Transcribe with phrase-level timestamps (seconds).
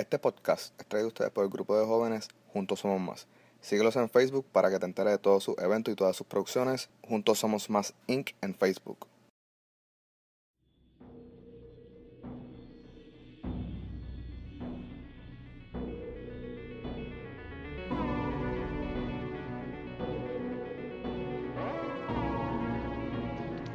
[0.00, 3.26] Este podcast es traído a ustedes por el grupo de jóvenes Juntos Somos Más.
[3.60, 6.88] Síguelos en Facebook para que te enteres de todos sus eventos y todas sus producciones.
[7.06, 8.30] Juntos Somos Más Inc.
[8.40, 9.06] en Facebook.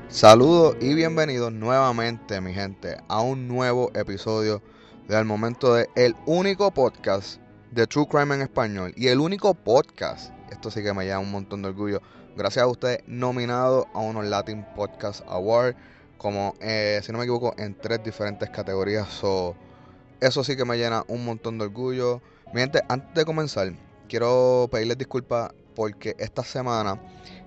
[0.09, 4.63] Saludos y bienvenidos nuevamente, mi gente, a un nuevo episodio
[5.07, 7.39] del momento de el único podcast
[7.71, 11.29] de True Crime en español y el único podcast, esto sí que me lleva un
[11.29, 12.01] montón de orgullo,
[12.35, 15.75] gracias a ustedes nominado a unos Latin Podcast Award,
[16.17, 19.07] como eh, si no me equivoco, en tres diferentes categorías.
[19.09, 19.55] So,
[20.21, 22.21] eso sí que me llena un montón de orgullo.
[22.51, 23.73] Mi gente, antes de comenzar,
[24.09, 26.99] quiero pedirles disculpas porque esta semana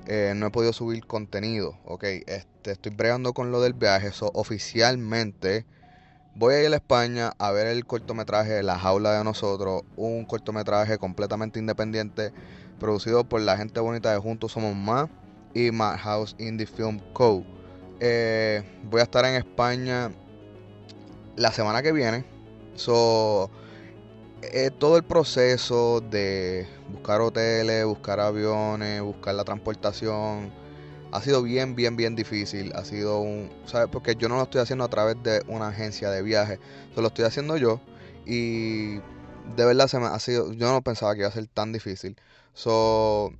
[0.07, 2.05] eh, no he podido subir contenido, ok.
[2.05, 5.67] Este, estoy bregando con lo del viaje, eso oficialmente
[6.39, 10.97] voy a ir a España a ver el cortometraje La jaula de nosotros, un cortometraje
[10.97, 12.33] completamente independiente
[12.79, 15.09] producido por la gente bonita de Juntos Somos Más
[15.53, 17.43] y House Indie Film Co.
[17.99, 20.13] Eh, voy a estar en España
[21.35, 22.25] la semana que viene.
[22.77, 23.51] So,
[24.43, 30.53] eh, todo el proceso de buscar hoteles, buscar aviones, buscar la transportación,
[31.13, 32.73] ha sido bien, bien, bien difícil.
[32.75, 33.89] Ha sido un, ¿sabes?
[33.91, 36.59] Porque yo no lo estoy haciendo a través de una agencia de viaje,
[36.91, 37.81] Solo lo estoy haciendo yo
[38.27, 38.97] y
[39.57, 42.17] de verdad se me ha sido, yo no pensaba que iba a ser tan difícil.
[42.53, 43.33] So,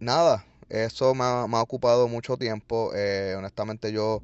[0.00, 2.92] nada, eso me ha, ocupado mucho tiempo.
[2.94, 4.22] Eh, honestamente yo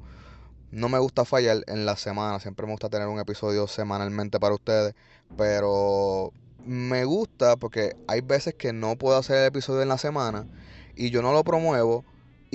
[0.71, 4.55] no me gusta fallar en la semana, siempre me gusta tener un episodio semanalmente para
[4.55, 4.93] ustedes,
[5.37, 6.33] pero
[6.65, 10.47] me gusta porque hay veces que no puedo hacer el episodio en la semana
[10.95, 12.03] y yo no lo promuevo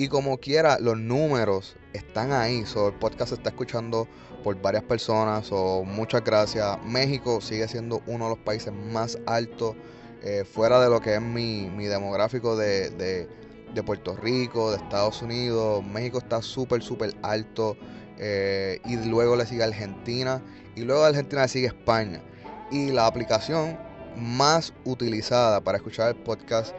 [0.01, 2.65] y como quiera, los números están ahí.
[2.65, 4.07] So, el podcast se está escuchando
[4.43, 5.45] por varias personas.
[5.45, 6.83] So, muchas gracias.
[6.83, 9.75] México sigue siendo uno de los países más altos
[10.23, 15.85] eh, fuera de lo que es mi, demográfico de, de, Puerto Rico, de Estados Unidos.
[15.85, 17.77] México está súper, súper alto.
[18.17, 20.41] Eh, y luego le sigue Argentina.
[20.75, 22.23] Y luego de Argentina le sigue España.
[22.71, 23.77] Y la aplicación
[24.17, 26.73] más utilizada para escuchar el podcast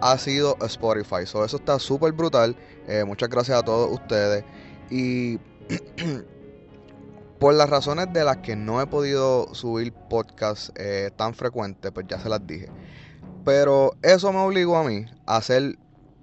[0.00, 1.26] ha sido Spotify.
[1.26, 2.56] So, eso está súper brutal.
[2.86, 4.44] Eh, muchas gracias a todos ustedes.
[4.90, 5.38] Y
[7.38, 12.06] por las razones de las que no he podido subir podcast eh, tan frecuente, pues
[12.08, 12.68] ya se las dije.
[13.44, 15.78] Pero eso me obligó a mí a hacer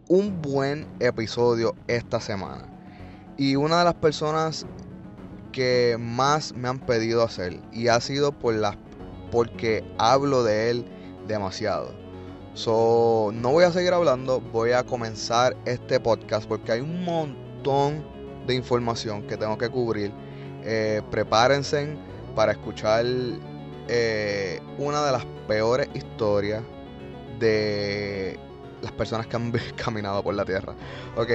[0.08, 2.68] un buen episodio esta semana.
[3.38, 4.66] Y una de las personas
[5.52, 8.78] que más me han pedido hacer y ha sido por las
[9.32, 10.86] porque hablo de él
[11.28, 12.05] demasiado
[12.56, 18.02] So, no voy a seguir hablando, voy a comenzar este podcast porque hay un montón
[18.48, 20.14] de información que tengo que cubrir.
[20.64, 21.98] Eh, prepárense
[22.34, 23.04] para escuchar
[23.90, 26.64] eh, una de las peores historias
[27.40, 28.40] de
[28.82, 30.76] las personas que han caminado por la tierra.
[31.18, 31.32] Ok,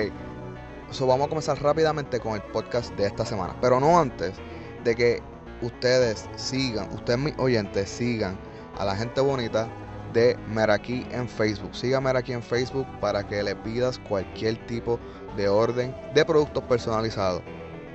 [0.90, 4.36] so vamos a comenzar rápidamente con el podcast de esta semana, pero no antes
[4.84, 5.22] de que
[5.60, 8.38] ustedes sigan, ustedes mis oyentes sigan
[8.78, 9.68] a la gente bonita
[10.12, 11.74] de Meraki en Facebook.
[11.74, 14.98] Siga Meraki en Facebook para que le pidas cualquier tipo
[15.36, 17.42] de orden de productos personalizados.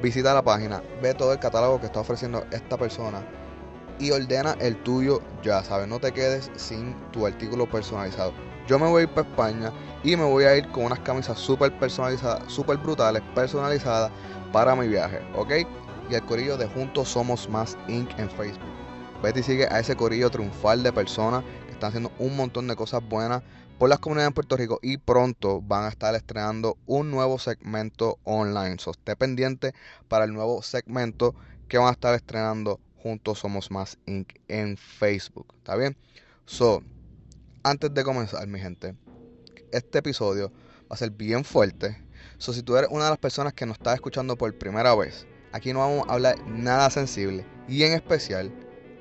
[0.02, 3.24] Visita la página, ve todo el catálogo que está ofreciendo esta persona
[4.00, 5.88] y ordena el tuyo ya, ¿sabes?
[5.88, 8.34] No te quedes sin tu artículo personalizado.
[8.68, 9.72] Yo me voy a ir para España
[10.03, 14.12] y me voy a ir con unas camisas súper personalizadas, súper brutales, personalizadas
[14.52, 15.52] para mi viaje, ¿ok?
[16.09, 18.09] Y el corillo de Juntos Somos Más Inc.
[18.20, 18.59] en Facebook.
[19.22, 21.44] Vete y sigue a ese corillo triunfal de personas
[21.75, 23.44] están haciendo un montón de cosas buenas
[23.78, 28.18] por las comunidades en Puerto Rico y pronto van a estar estrenando un nuevo segmento
[28.24, 28.78] online.
[28.80, 29.74] So, esté pendiente
[30.08, 31.35] para el nuevo segmento
[31.68, 34.30] que van a estar estrenando juntos Somos Más Inc.
[34.47, 35.53] en Facebook.
[35.58, 35.97] ¿Está bien?
[36.46, 36.81] So,
[37.64, 38.96] antes de comenzar, mi gente,
[39.72, 40.52] este episodio
[40.84, 42.02] va a ser bien fuerte.
[42.38, 45.28] So, si tú eres una de las personas que nos está escuchando por primera vez,
[45.52, 47.46] aquí no vamos a hablar nada sensible.
[47.68, 48.53] Y en especial,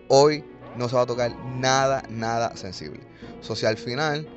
[0.09, 0.45] hoy
[0.77, 3.01] no se va a tocar nada, nada sensible.
[3.41, 4.29] So, si al final,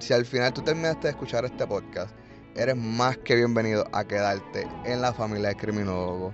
[0.00, 2.14] si al final tú terminaste de escuchar este podcast,
[2.54, 6.32] eres más que bienvenido a quedarte en la familia de criminólogo,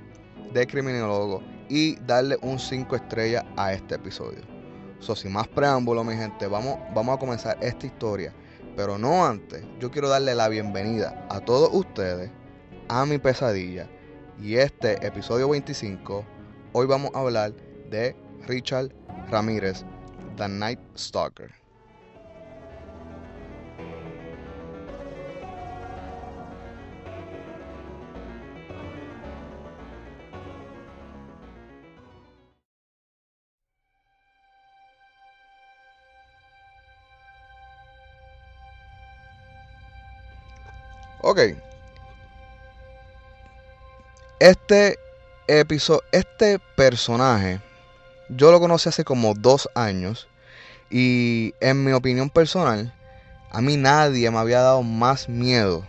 [0.52, 4.40] de criminólogo y darle un 5 estrellas a este episodio.
[5.00, 8.34] So, sin más preámbulo, mi gente, vamos, vamos a comenzar esta historia.
[8.76, 12.30] Pero no antes, yo quiero darle la bienvenida a todos ustedes
[12.88, 13.88] a mi pesadilla.
[14.40, 16.24] Y este episodio 25,
[16.72, 17.52] hoy vamos a hablar
[17.90, 18.14] de
[18.46, 18.90] Richard
[19.30, 19.84] Ramírez,
[20.36, 21.50] The Night Stalker.
[41.20, 41.40] Ok.
[44.40, 44.96] Este
[45.48, 47.60] episodio, este personaje
[48.28, 50.28] yo lo conocí hace como dos años.
[50.90, 52.94] Y en mi opinión personal,
[53.50, 55.86] a mí nadie me había dado más miedo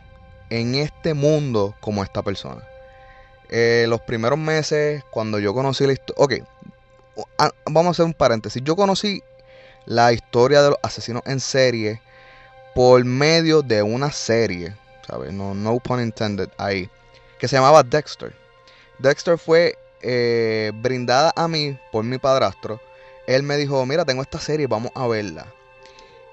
[0.49, 2.63] en este mundo como esta persona.
[3.49, 6.23] Eh, los primeros meses, cuando yo conocí la historia...
[6.23, 6.33] Ok,
[7.65, 8.61] vamos a hacer un paréntesis.
[8.63, 9.23] Yo conocí
[9.85, 12.01] la historia de los asesinos en serie
[12.75, 14.75] por medio de una serie,
[15.07, 15.33] ¿sabes?
[15.33, 16.89] No, no pun intended ahí,
[17.39, 18.35] que se llamaba Dexter.
[18.99, 22.79] Dexter fue eh, brindada a mí por mi padrastro.
[23.27, 25.47] Él me dijo, mira, tengo esta serie, vamos a verla.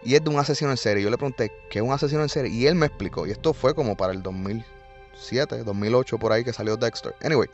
[0.02, 1.02] Y es de un asesino en serie.
[1.02, 2.50] Yo le pregunté, ¿qué es un asesino en serie?
[2.50, 3.26] Y él me explicó.
[3.26, 7.14] Y esto fue como para el 2007, 2008, por ahí que salió Dexter.
[7.22, 7.48] Anyway,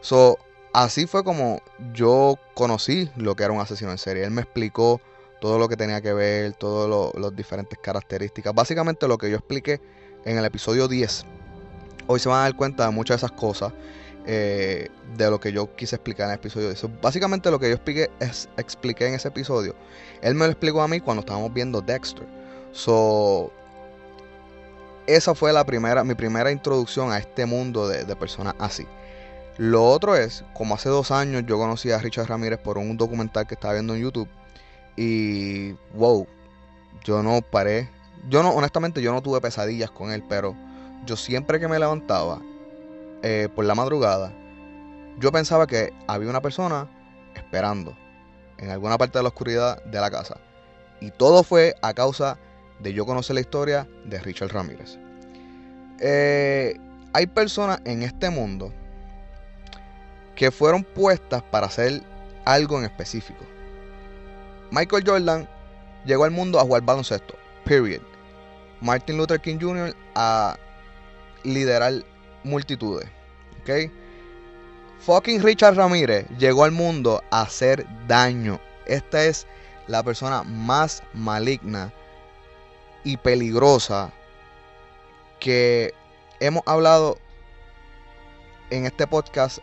[0.00, 0.38] so,
[0.72, 1.62] así fue como
[1.94, 4.24] yo conocí lo que era un asesino en serie.
[4.24, 5.00] Él me explicó
[5.40, 8.54] todo lo que tenía que ver, todas las diferentes características.
[8.54, 9.80] Básicamente lo que yo expliqué
[10.24, 11.24] en el episodio 10.
[12.06, 13.72] Hoy se van a dar cuenta de muchas de esas cosas.
[14.26, 17.00] Eh, de lo que yo quise explicar en el episodio 10.
[17.00, 18.10] Básicamente lo que yo expliqué,
[18.56, 19.74] expliqué en ese episodio.
[20.22, 22.26] Él me lo explicó a mí cuando estábamos viendo Dexter.
[22.72, 23.50] So,
[25.06, 28.86] esa fue la primera, mi primera introducción a este mundo de, de personas así.
[29.56, 33.46] Lo otro es, como hace dos años yo conocí a Richard Ramírez por un documental
[33.46, 34.28] que estaba viendo en YouTube.
[34.96, 36.26] Y wow,
[37.04, 37.90] yo no paré.
[38.28, 40.54] Yo no, honestamente, yo no tuve pesadillas con él, pero
[41.06, 42.40] yo siempre que me levantaba
[43.22, 44.32] eh, por la madrugada,
[45.18, 46.88] yo pensaba que había una persona
[47.34, 47.96] esperando
[48.58, 50.38] en alguna parte de la oscuridad de la casa.
[51.00, 52.38] Y todo fue a causa
[52.78, 54.98] de yo conocer la historia de Richard Ramírez.
[55.98, 56.78] Eh,
[57.12, 58.72] hay personas en este mundo
[60.34, 62.02] que fueron puestas para hacer
[62.44, 63.44] algo en específico.
[64.70, 65.48] Michael Jordan
[66.04, 67.34] llegó al mundo a jugar baloncesto.
[67.64, 68.00] Period.
[68.80, 69.94] Martin Luther King Jr.
[70.14, 70.56] a
[71.44, 72.04] liderar
[72.44, 73.08] multitudes.
[73.62, 73.90] ¿Ok?
[75.00, 78.60] Fucking Richard Ramírez llegó al mundo a hacer daño.
[78.86, 79.46] Esta es
[79.86, 81.92] la persona más maligna
[83.02, 84.12] y peligrosa
[85.38, 85.94] que
[86.38, 87.18] hemos hablado
[88.68, 89.58] en este podcast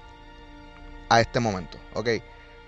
[1.10, 1.78] a este momento.
[1.94, 2.10] ¿Ok?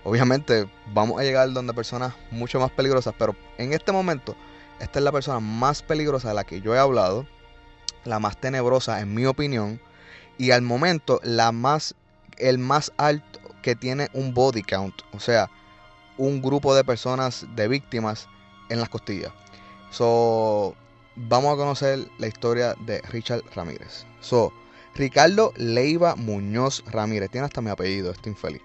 [0.04, 4.34] Obviamente vamos a llegar donde personas mucho más peligrosas, pero en este momento
[4.80, 7.26] esta es la persona más peligrosa de la que yo he hablado,
[8.04, 9.80] la más tenebrosa en mi opinión,
[10.40, 11.94] y al momento la más,
[12.38, 15.50] el más alto que tiene un body count, o sea,
[16.16, 18.26] un grupo de personas, de víctimas
[18.70, 19.32] en las costillas.
[19.90, 20.74] So,
[21.14, 24.06] vamos a conocer la historia de Richard Ramírez.
[24.20, 24.50] So,
[24.94, 28.62] Ricardo Leiva Muñoz Ramírez, tiene hasta mi apellido, este infeliz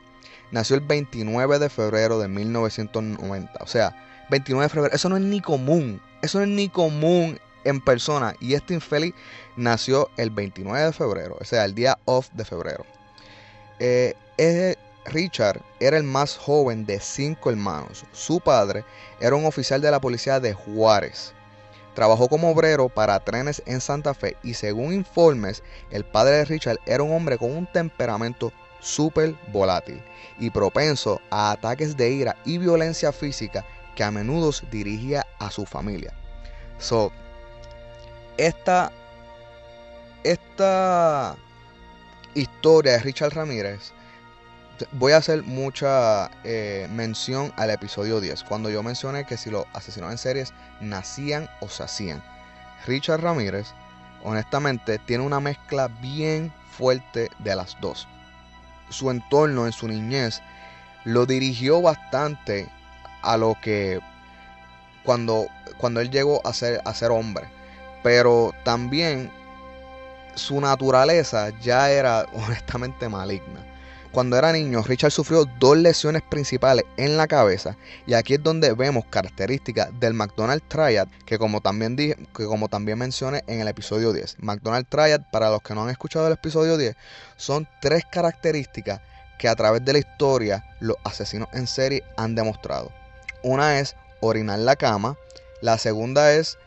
[0.51, 3.51] nació el 29 de febrero de 1990.
[3.60, 6.01] O sea, 29 de febrero, eso no es ni común.
[6.21, 8.36] Eso no es ni común en persona.
[8.40, 9.14] Y este infeliz
[9.58, 12.86] nació el 29 de febrero, o sea, el día off de febrero.
[13.80, 14.16] Eh,
[15.06, 18.06] Richard era el más joven de cinco hermanos.
[18.12, 18.84] Su padre
[19.20, 21.34] era un oficial de la policía de Juárez.
[21.94, 26.80] Trabajó como obrero para trenes en Santa Fe y según informes, el padre de Richard
[26.86, 28.52] era un hombre con un temperamento
[28.82, 30.02] súper volátil
[30.38, 35.66] y propenso a ataques de ira y violencia física que a menudo dirigía a su
[35.66, 36.14] familia.
[36.80, 37.14] So,
[38.37, 38.92] esta,
[40.23, 41.35] esta
[42.33, 43.94] historia de Richard Ramírez,
[44.92, 49.65] voy a hacer mucha eh, mención al episodio 10, cuando yo mencioné que si los
[49.73, 52.23] asesinos en series nacían o se hacían.
[52.85, 53.68] Richard Ramírez,
[54.23, 58.07] honestamente, tiene una mezcla bien fuerte de las dos
[58.89, 60.42] su entorno en su niñez
[61.04, 62.69] lo dirigió bastante
[63.21, 63.99] a lo que
[65.04, 67.47] cuando, cuando él llegó a ser, a ser hombre.
[68.06, 69.31] Pero también
[70.35, 73.66] su naturaleza ya era honestamente maligna.
[74.12, 78.74] Cuando era niño, Richard sufrió dos lesiones principales en la cabeza y aquí es donde
[78.74, 83.68] vemos características del McDonald's Triad que como también dije, que como también mencioné en el
[83.68, 84.38] episodio 10.
[84.38, 86.95] McDonald's Triad, para los que no han escuchado el episodio 10,
[87.38, 89.02] son tres características
[89.40, 92.92] que a través de la historia los asesinos en serie han demostrado.
[93.42, 95.18] Una es orinar la cama,
[95.62, 96.59] la segunda es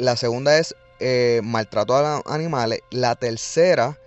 [0.00, 3.98] la segunda es eh, maltrato a animales, la tercera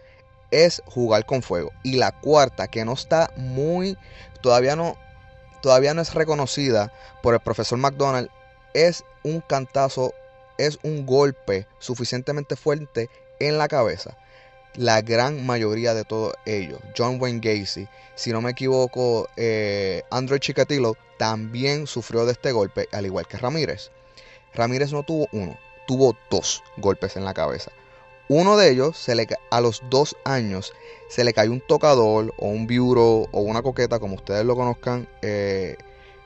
[0.49, 1.71] es jugar con fuego.
[1.83, 3.97] Y la cuarta, que no está muy,
[4.41, 4.97] todavía no,
[5.61, 8.29] todavía no es reconocida por el profesor McDonald,
[8.73, 10.13] es un cantazo,
[10.57, 13.09] es un golpe suficientemente fuerte
[13.39, 14.17] en la cabeza.
[14.73, 20.39] La gran mayoría de todos ellos, John Wayne Gacy, si no me equivoco, eh, Andrew
[21.19, 23.91] también sufrió de este golpe, al igual que Ramírez.
[24.55, 25.57] Ramírez no tuvo uno,
[25.87, 27.71] tuvo dos golpes en la cabeza.
[28.29, 30.73] Uno de ellos, se le, a los dos años,
[31.09, 35.07] se le cayó un tocador o un biuro o una coqueta, como ustedes lo conozcan.
[35.21, 35.75] Eh,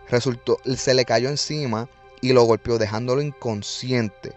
[0.07, 1.89] resultó, se le cayó encima
[2.21, 4.33] y lo golpeó dejándolo inconsciente.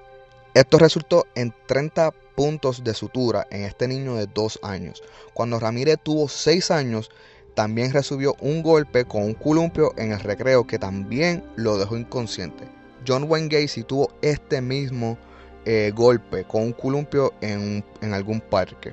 [0.54, 5.02] Esto resultó en 30 puntos de sutura en este niño de dos años.
[5.34, 7.10] Cuando Ramírez tuvo seis años,
[7.54, 12.79] también recibió un golpe con un columpio en el recreo que también lo dejó inconsciente.
[13.06, 15.18] John Wayne Gacy tuvo este mismo
[15.64, 18.92] eh, golpe con un columpio en, algún parque.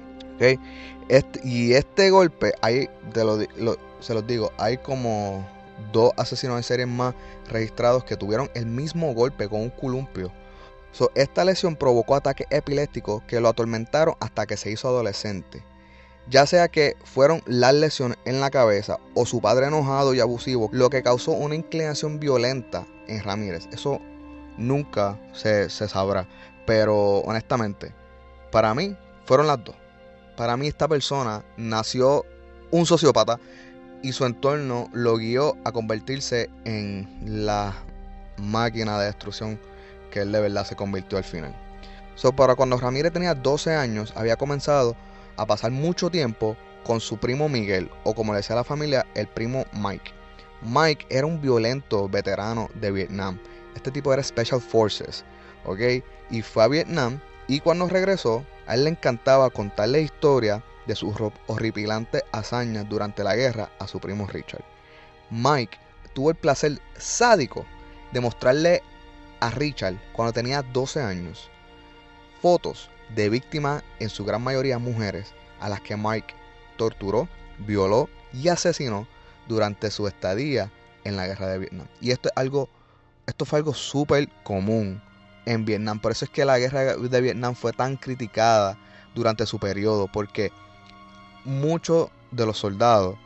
[1.10, 2.90] Este, y este golpe, hay,
[4.00, 5.48] se los digo, hay como
[5.92, 7.16] dos asesinos en serie más
[7.50, 10.32] registrados que tuvieron el mismo golpe con un columpio.
[11.16, 15.64] esta lesión provocó ataques epilépticos que lo atormentaron hasta que se hizo adolescente.
[16.30, 20.70] Ya sea que fueron las lesiones en la cabeza o su padre enojado y abusivo,
[20.74, 23.68] lo que causó una inclinación violenta en Ramírez.
[23.72, 24.02] Eso
[24.58, 26.28] nunca se, se sabrá.
[26.66, 27.94] Pero honestamente,
[28.52, 29.76] para mí fueron las dos.
[30.36, 32.26] Para mí esta persona nació
[32.72, 33.40] un sociópata
[34.04, 37.74] y su entorno lo guió a convertirse en la
[38.38, 39.60] máquina de destrucción
[40.12, 41.56] que él de verdad se convirtió al final.
[42.16, 44.96] So, para cuando Ramírez tenía 12 años, había comenzado
[45.38, 49.28] a pasar mucho tiempo con su primo Miguel, o como le decía la familia, el
[49.28, 50.12] primo Mike.
[50.62, 53.40] Mike era un violento veterano de Vietnam.
[53.76, 55.24] Este tipo era Special Forces,
[55.66, 56.04] ¿ok?
[56.32, 61.16] Y fue a Vietnam y cuando regresó, a él le encantaba contarle historia de sus
[61.48, 64.64] horripilantes hazañas durante la guerra a su primo Richard.
[65.30, 65.78] Mike
[66.14, 67.66] tuvo el placer sádico
[68.12, 68.82] de mostrarle
[69.40, 71.50] a Richard cuando tenía 12 años
[72.42, 76.34] fotos de víctimas, en su gran mayoría mujeres, a las que Mike
[76.78, 77.28] torturó,
[77.60, 79.08] violó y asesinó
[79.48, 80.72] durante su estadía
[81.04, 81.88] en la guerra de Vietnam.
[82.02, 82.70] Y esto es algo,
[83.26, 85.02] esto fue algo súper común
[85.46, 86.00] en Vietnam.
[86.00, 88.78] Por eso es que la guerra de Vietnam fue tan criticada
[89.16, 90.52] durante su periodo, porque
[91.46, 93.18] muchos de los soldados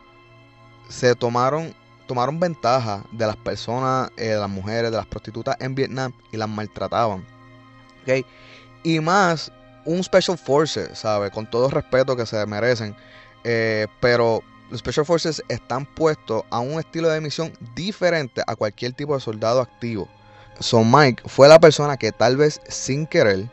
[0.87, 1.73] se tomaron,
[2.07, 6.37] tomaron ventaja de las personas, eh, de las mujeres, de las prostitutas en Vietnam y
[6.37, 7.25] las maltrataban.
[8.03, 8.25] ¿okay?
[8.83, 9.51] Y más
[9.85, 11.31] un Special Forces, ¿sabe?
[11.31, 12.95] Con todo el respeto que se merecen.
[13.43, 18.93] Eh, pero los Special Forces están puestos a un estilo de misión diferente a cualquier
[18.93, 20.07] tipo de soldado activo.
[20.59, 23.49] So Mike fue la persona que tal vez sin querer,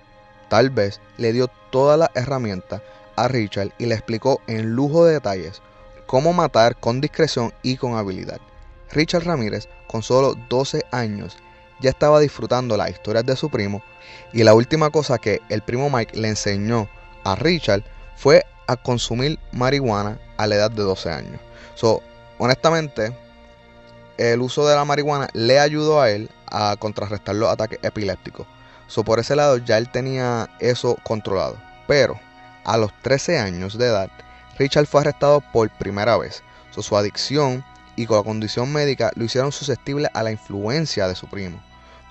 [0.48, 2.82] tal vez le dio todas las herramientas
[3.16, 5.62] a Richard y le explicó en lujo de detalles
[6.06, 8.40] cómo matar con discreción y con habilidad.
[8.90, 11.36] Richard Ramírez, con solo 12 años,
[11.80, 13.82] ya estaba disfrutando las historias de su primo
[14.32, 16.88] y la última cosa que el primo Mike le enseñó
[17.24, 17.82] a Richard
[18.16, 21.40] fue a consumir marihuana a la edad de 12 años.
[21.74, 22.02] So,
[22.38, 23.16] honestamente,
[24.18, 28.46] el uso de la marihuana le ayudó a él a contrarrestar los ataques epilépticos.
[28.86, 31.56] So, por ese lado ya él tenía eso controlado.
[31.86, 32.18] Pero
[32.64, 34.10] a los 13 años de edad,
[34.58, 36.42] Richard fue arrestado por primera vez.
[36.70, 37.64] So, su adicción
[37.96, 41.62] y con la condición médica lo hicieron susceptible a la influencia de su primo.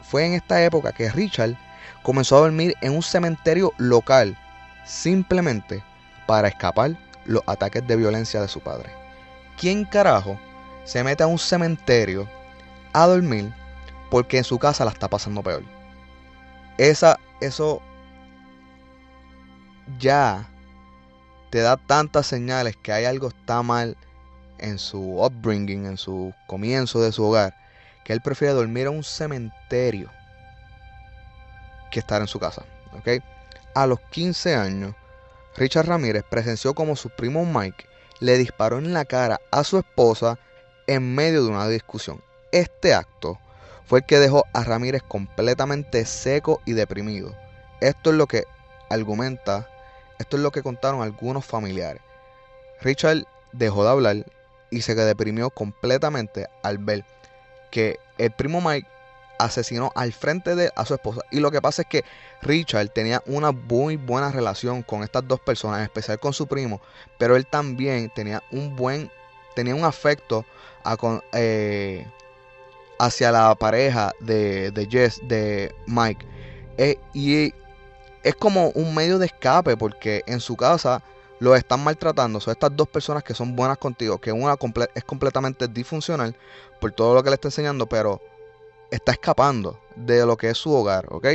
[0.10, 1.58] Fue en esta época que Richard
[2.02, 4.38] comenzó a dormir en un cementerio local
[4.86, 5.84] simplemente
[6.26, 8.90] para escapar los ataques de violencia de su padre.
[9.60, 10.40] ¿Quién carajo
[10.86, 12.26] se mete a un cementerio
[12.94, 13.54] a dormir
[14.10, 15.64] porque en su casa la está pasando peor?
[16.78, 17.82] Esa, eso
[20.00, 20.50] ya
[21.50, 23.98] te da tantas señales que hay algo está mal
[24.58, 27.54] en su upbringing, en su comienzo de su hogar,
[28.08, 30.10] que él prefiere dormir en un cementerio
[31.92, 32.64] que estar en su casa.
[33.76, 34.96] A los 15 años,
[35.58, 37.86] Richard Ramírez presenció como su primo Mike
[38.22, 40.40] le disparó en la cara a su esposa
[40.88, 42.24] en medio de una discusión.
[42.54, 43.40] Este acto
[43.86, 47.36] fue el que dejó a Ramírez completamente seco y deprimido.
[47.82, 48.46] Esto es lo que
[48.90, 49.68] argumenta,
[50.18, 52.02] esto es lo que contaron algunos familiares.
[52.80, 54.26] Richard dejó de hablar
[54.70, 57.04] y se deprimió completamente al ver
[57.72, 58.88] que el primo Mike
[59.40, 61.22] asesinó al frente de a su esposa.
[61.32, 62.04] Y lo que pasa es que
[62.42, 66.82] Richard tenía una muy buena relación con estas dos personas, en especial con su primo,
[67.18, 69.12] pero él también tenía un buen,
[69.56, 70.46] tenía un afecto
[71.34, 72.06] eh,
[73.00, 76.26] hacia la pareja de, de Jess, de Mike.
[76.78, 77.54] Eh, y
[78.24, 81.02] es como un medio de escape porque en su casa
[81.40, 82.40] lo están maltratando.
[82.40, 84.58] Son estas dos personas que son buenas contigo, que una
[84.96, 86.36] es completamente disfuncional
[86.80, 88.22] por todo lo que le está enseñando, pero
[88.92, 91.28] está escapando de lo que es su hogar, ¿ok?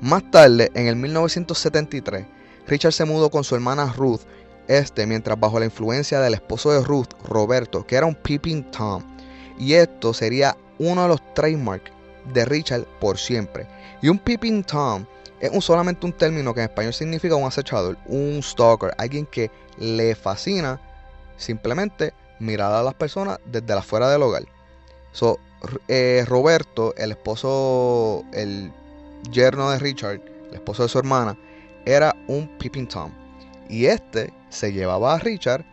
[0.00, 2.26] Más tarde, en el 1973,
[2.66, 4.20] Richard se mudó con su hermana Ruth,
[4.68, 9.02] este mientras bajo la influencia del esposo de Ruth, Roberto, que era un peeping Tom.
[9.58, 11.92] Y esto sería uno de los trademarks
[12.32, 13.66] de Richard por siempre.
[14.00, 15.04] Y un peeping Tom
[15.42, 19.50] es un, solamente un término que en español significa un acechador, un stalker, alguien que
[19.76, 20.80] le fascina
[21.36, 24.44] simplemente mirar a las personas desde la fuera del hogar.
[25.10, 25.40] So,
[25.88, 28.72] eh, Roberto, el esposo, el
[29.32, 31.36] yerno de Richard, el esposo de su hermana,
[31.84, 33.10] era un peeping Tom.
[33.68, 35.64] Y este se llevaba a Richard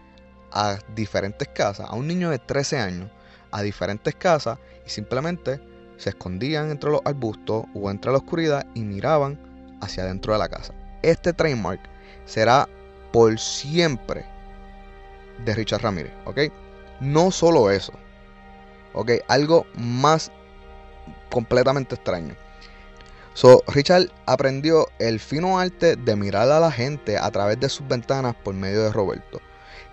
[0.51, 3.11] a diferentes casas, a un niño de 13 años,
[3.51, 5.61] a diferentes casas y simplemente
[5.97, 9.48] se escondían entre los arbustos o entre la oscuridad y miraban
[9.81, 10.73] hacia adentro de la casa.
[11.01, 11.79] Este trademark
[12.25, 12.67] será
[13.11, 14.25] por siempre
[15.45, 16.39] de Richard Ramírez, ¿ok?
[16.99, 17.93] No solo eso,
[18.93, 19.11] ¿ok?
[19.27, 20.31] Algo más
[21.31, 22.35] completamente extraño.
[23.33, 27.87] So, Richard aprendió el fino arte de mirar a la gente a través de sus
[27.87, 29.39] ventanas por medio de Roberto.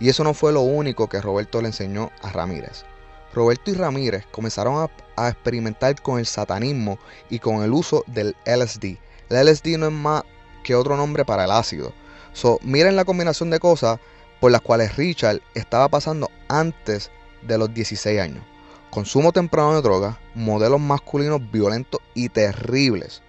[0.01, 2.85] Y eso no fue lo único que Roberto le enseñó a Ramírez.
[3.33, 6.99] Roberto y Ramírez comenzaron a, experimentar con el satanismo
[7.31, 8.99] y con el uso del LSD.
[9.29, 10.23] El LSD no es más
[10.63, 11.93] que otro nombre para el ácido.
[12.33, 13.99] So, miren la combinación de cosas
[14.41, 17.11] por las cuales Richard estaba pasando antes
[17.43, 18.45] de los 16 años.
[18.91, 23.23] Consumo temprano de drogas, modelos masculinos violentos y terribles.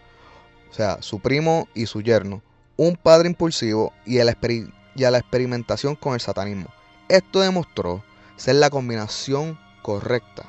[0.70, 2.42] O sea, su primo y su yerno.
[2.75, 6.68] Un padre impulsivo y, y a la experimentación con el satanismo.
[7.10, 8.04] Esto demostró
[8.36, 10.44] ser la combinación correcta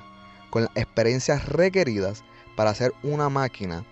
[0.51, 2.23] con las experiencias requeridas
[2.57, 3.85] para hacer una máquina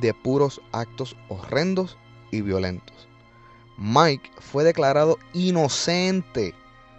[0.00, 1.96] de puros actos horrendos
[2.30, 3.08] y violentos.
[3.76, 6.54] Mike fue declarado inocente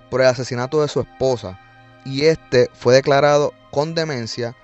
[0.10, 1.60] por el asesinato de su esposa
[2.06, 4.56] y este fue declarado con demencia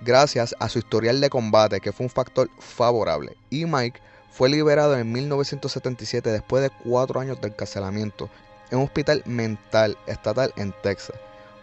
[0.00, 4.96] gracias a su historial de combate que fue un factor favorable y Mike fue liberado
[4.96, 8.28] en 1977 después de cuatro años de encarcelamiento
[8.70, 11.16] en un hospital mental estatal en Texas.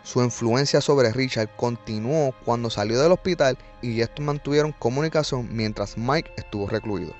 [0.05, 6.31] Su influencia sobre Richard continuó cuando salió del hospital y estos mantuvieron comunicación mientras Mike
[6.37, 7.11] estuvo recluido.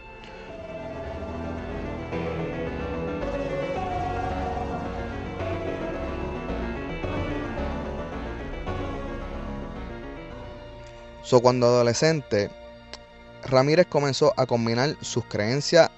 [11.23, 12.51] So, cuando adolescente,
[13.45, 15.89] Ramírez comenzó a combinar sus creencias,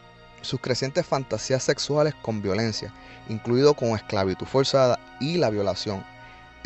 [0.42, 2.94] sus crecientes fantasías sexuales con violencia,
[3.28, 6.02] incluido con esclavitud forzada y la violación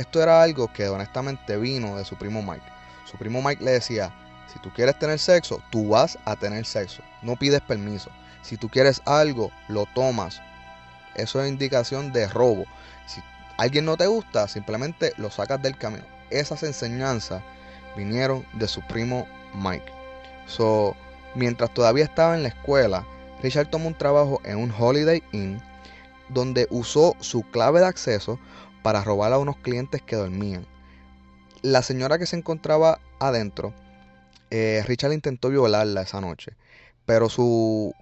[0.02, 2.66] esto era algo que honestamente vino de su primo Mike.
[3.10, 4.12] Su primo Mike le decía,
[4.52, 7.02] si tú quieres tener sexo, tú vas a tener sexo.
[7.22, 8.10] No pides permiso.
[8.42, 10.42] Si tú quieres algo, lo tomas.
[11.16, 12.66] Eso es indicación de robo.
[13.06, 13.22] Si
[13.58, 16.04] alguien no te gusta, simplemente lo sacas del camino.
[16.30, 17.44] Esas enseñanzas
[17.96, 19.92] vinieron de su primo Mike.
[20.48, 20.96] So,
[21.36, 23.06] mientras todavía estaba en la escuela,
[23.44, 25.62] Richard tomó un trabajo en un Holiday Inn
[26.30, 28.40] donde usó su clave de acceso
[28.84, 30.66] para robar a unos clientes que dormían.
[31.62, 33.74] La señora que se encontraba adentro,
[34.50, 36.54] eh, Richard intentó violarla esa noche,
[37.06, 37.94] pero su,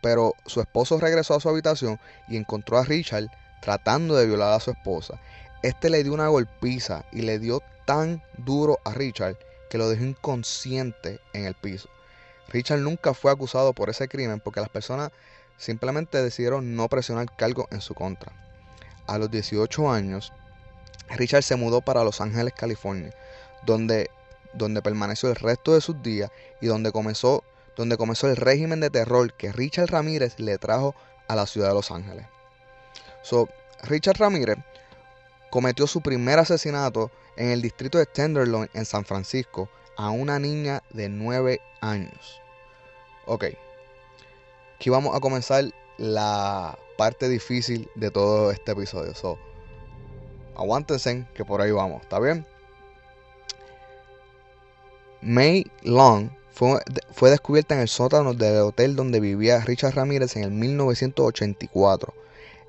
[0.00, 3.28] pero su esposo regresó a su habitación y encontró a Richard
[3.60, 5.20] tratando de violar a su esposa.
[5.62, 9.36] Este le dio una golpiza y le dio tan duro a Richard
[9.70, 11.88] que lo dejó inconsciente en el piso.
[12.48, 15.10] Richard nunca fue acusado por ese crimen porque las personas
[15.56, 18.32] simplemente decidieron no presionar cargo en su contra
[19.12, 20.32] a los 18 años,
[21.10, 23.14] Richard se mudó para Los Ángeles, California,
[23.66, 24.10] donde,
[24.54, 26.30] donde permaneció el resto de sus días
[26.62, 27.44] y donde comenzó,
[27.76, 30.94] donde comenzó el régimen de terror que Richard Ramírez le trajo
[31.28, 32.26] a la ciudad de Los Ángeles.
[33.22, 33.48] So,
[33.82, 34.56] Richard Ramírez
[35.50, 40.82] cometió su primer asesinato en el distrito de Tenderloin en San Francisco a una niña
[40.90, 42.40] de 9 años.
[43.26, 43.44] Ok,
[44.76, 45.66] aquí vamos a comenzar
[45.98, 49.12] la parte difícil de todo este episodio.
[49.12, 49.36] So,
[50.54, 52.46] aguántense que por ahí vamos, ¿está bien?
[55.20, 60.44] May Long fue, fue, descubierta en el sótano del hotel donde vivía Richard Ramírez en
[60.44, 62.14] el 1984.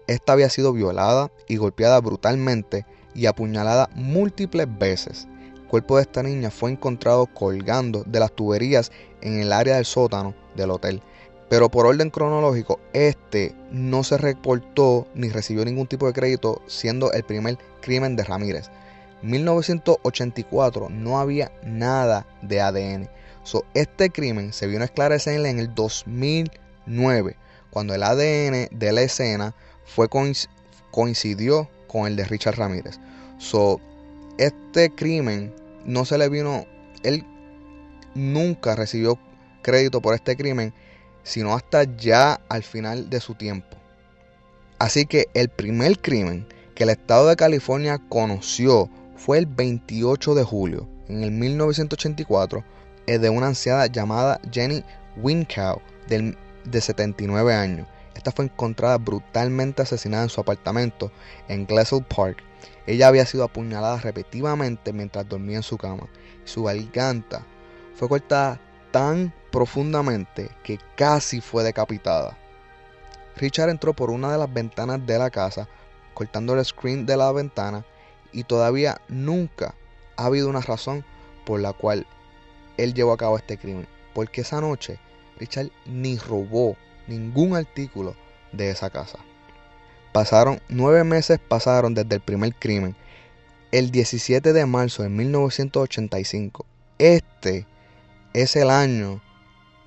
[0.08, 5.28] Esta había sido violada y golpeada brutalmente y apuñalada múltiples veces.
[5.58, 8.92] El cuerpo de esta niña fue encontrado colgando de las tuberías
[9.22, 11.04] en el área del sótano del hotel.
[11.54, 17.12] Pero por orden cronológico, este no se reportó ni recibió ningún tipo de crédito, siendo
[17.12, 18.72] el primer crimen de Ramírez.
[19.22, 23.08] 1984 no había nada de ADN.
[23.76, 27.36] este crimen se vino a esclarecer en el 2009,
[27.70, 29.54] cuando el ADN de la escena
[29.86, 30.10] fue
[30.90, 33.00] coincidió con el de Richard Ramírez.
[33.38, 33.80] So,
[34.40, 35.54] este crimen
[35.86, 36.66] no se le vino,
[37.04, 37.24] él
[38.16, 39.20] nunca recibió
[39.62, 40.74] crédito por este crimen
[41.24, 43.78] sino hasta ya al final de su tiempo.
[44.80, 50.44] Así que el primer crimen que el estado de California conoció fue el 28 de
[50.44, 52.64] julio en el 1984
[53.06, 54.84] es de una anciana llamada Jenny
[55.18, 57.88] Wincow de 79 años.
[58.16, 61.12] Esta fue encontrada brutalmente asesinada en su apartamento
[61.48, 62.38] en Glessel Park.
[62.88, 66.08] Ella había sido apuñalada repetidamente mientras dormía en su cama.
[66.46, 67.46] Su garganta
[67.96, 68.60] fue cortada
[68.92, 72.36] tan profundamente que casi fue decapitada.
[73.38, 75.68] Richard entró por una de las ventanas de la casa,
[76.16, 77.86] cortando el screen de la ventana,
[78.32, 79.76] y todavía nunca
[80.18, 81.06] ha habido una razón
[81.46, 82.08] por la cual
[82.78, 83.88] él llevó a cabo este crimen.
[84.16, 84.98] Porque esa noche
[85.38, 86.76] Richard ni robó
[87.08, 88.16] ningún artículo
[88.54, 89.20] de esa casa.
[90.14, 92.96] Pasaron nueve meses pasaron desde el primer crimen.
[93.72, 96.66] El 17 de marzo de 1985.
[96.98, 97.68] Este
[98.34, 99.22] es el año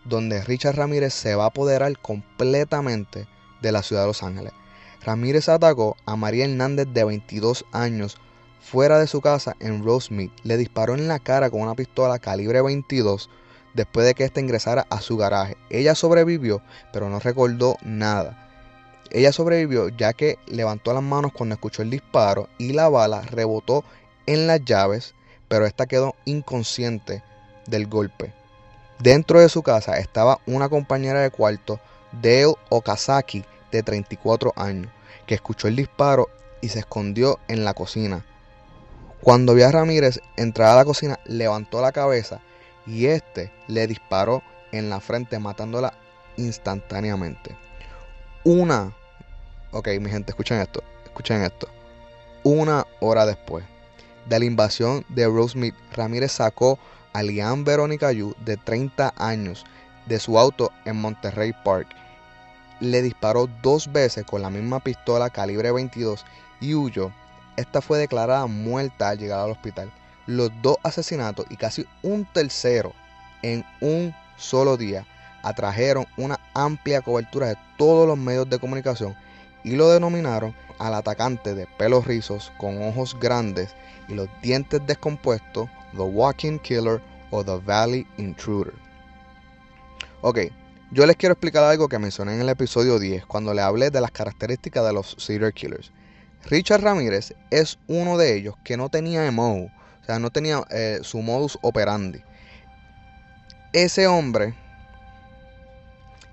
[0.09, 3.27] donde Richard Ramírez se va a apoderar completamente
[3.63, 4.53] de la ciudad de Los Ángeles.
[5.03, 8.19] Ramírez atacó a María Hernández de 22 años
[8.61, 10.31] fuera de su casa en Rosemead.
[10.43, 13.31] Le disparó en la cara con una pistola calibre 22
[13.75, 15.57] después de que ésta ingresara a su garaje.
[15.71, 18.43] Ella sobrevivió, pero no recordó nada.
[19.11, 23.85] Ella sobrevivió ya que levantó las manos cuando escuchó el disparo y la bala rebotó
[24.27, 25.15] en las llaves,
[25.47, 27.23] pero esta quedó inconsciente
[27.67, 28.33] del golpe.
[28.99, 31.79] Dentro de su casa estaba una compañera de cuarto,
[32.13, 34.91] Dale Okazaki, de 34 años,
[35.27, 36.31] que escuchó el disparo
[36.63, 38.25] y se escondió en la cocina.
[39.21, 42.41] Cuando vio a Ramírez entrar a la cocina, levantó la cabeza
[42.87, 45.93] y este le disparó en la frente matándola
[46.37, 47.57] instantáneamente.
[48.45, 48.97] Una,
[49.73, 51.69] ok mi gente, escuchen esto, escuchen esto.
[52.45, 53.65] Una hora después
[54.27, 56.79] de la invasión de Rosemead, Ramírez sacó
[57.17, 59.65] a Liam Verónica Yu, de 30 años,
[60.05, 61.89] de su auto en Monterrey Park.
[62.81, 66.27] Le disparó dos veces con la misma pistola calibre 22
[66.61, 67.11] y huyó.
[67.57, 69.91] Esta fue declarada muerta al llegar al hospital
[70.27, 72.93] los dos asesinatos y casi un tercero
[73.43, 75.07] en un solo día
[75.43, 79.17] atrajeron una amplia cobertura de todos los medios de comunicación
[79.65, 83.75] y lo denominaron al atacante de pelos rizos con ojos grandes
[84.09, 88.75] y los dientes descompuestos, The Walking Killer o The Valley Intruder.
[90.21, 90.39] Ok,
[90.93, 94.01] yo les quiero explicar algo que mencioné en el episodio 10 cuando le hablé de
[94.01, 95.93] las características de los serial killers.
[96.45, 101.01] Richard Ramírez es uno de ellos que no tenía emo, o sea, no tenía eh,
[101.03, 102.23] su modus operandi.
[103.73, 104.55] Ese hombre,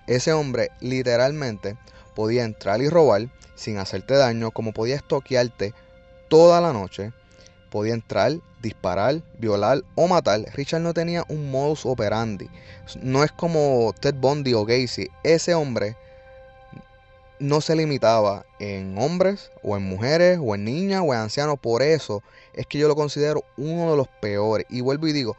[0.05, 1.77] ese hombre literalmente
[2.15, 5.73] podía entrar y robar sin hacerte daño, como podía estoquearte
[6.29, 7.11] toda la noche,
[7.73, 10.41] podía entrar, disparar, violar o matar.
[10.53, 12.47] Richard no tenía un modus operandi.
[13.01, 15.09] No es como Ted Bundy o Gacy.
[15.23, 15.97] Ese hombre
[17.39, 21.57] no se limitaba en hombres o en mujeres o en niñas o en ancianos.
[21.59, 22.21] Por eso
[22.53, 24.67] es que yo lo considero uno de los peores.
[24.69, 25.35] Y vuelvo y digo,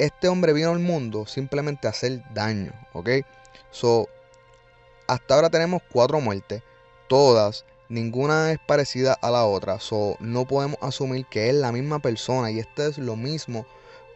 [0.00, 3.10] este hombre vino al mundo simplemente a hacer daño, ¿ok?
[3.70, 4.08] So,
[5.06, 6.64] hasta ahora tenemos cuatro muertes,
[7.06, 9.80] todas, ninguna es parecida a la otra.
[9.80, 13.66] So, no podemos asumir que es la misma persona y esto es lo mismo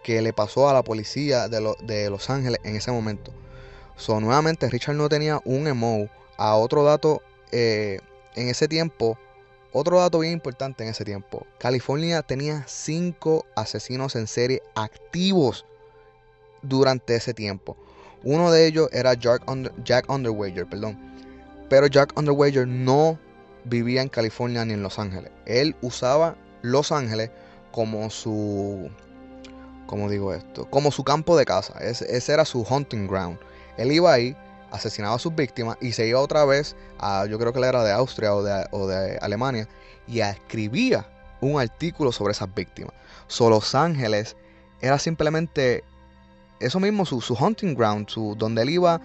[0.02, 3.32] que le pasó a la policía de, de Los Ángeles en ese momento.
[3.96, 6.08] So, nuevamente, Richard no tenía un emo.
[6.38, 7.20] A otro dato
[7.52, 8.00] eh,
[8.34, 9.18] en ese tiempo,
[9.72, 15.66] otro dato bien importante en ese tiempo, California tenía cinco asesinos en serie activos
[16.62, 17.76] durante ese tiempo.
[18.24, 19.42] Uno de ellos era Jack,
[19.84, 20.98] Jack Underwager, perdón.
[21.68, 23.18] Pero Jack Underwager no
[23.64, 25.30] vivía en California ni en Los Ángeles.
[25.46, 27.30] Él usaba Los Ángeles
[27.72, 28.90] como su,
[29.86, 30.68] ¿cómo digo esto?
[30.70, 31.78] Como su campo de casa.
[31.80, 33.38] Ese, ese era su hunting ground.
[33.76, 34.36] Él iba ahí
[34.70, 37.84] asesinaba a sus víctimas y se iba otra vez a, yo creo que él era
[37.84, 39.68] de Austria o de, Alemania,
[40.06, 41.06] y escribía
[41.40, 42.92] un artículo sobre esas víctimas.
[43.26, 44.36] So, Los Ángeles
[44.80, 45.84] era simplemente
[46.58, 49.00] eso mismo, su, hunting ground, su, donde él iba,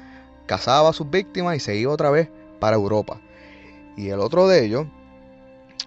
[0.45, 3.19] cazaba a sus víctimas y se iba otra vez para Europa.
[3.95, 4.87] Y el otro de ellos,